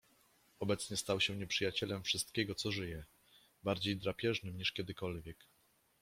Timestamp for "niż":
4.57-4.71